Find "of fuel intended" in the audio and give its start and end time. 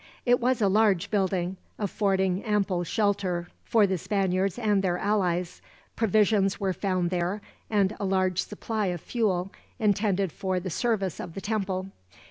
8.87-10.31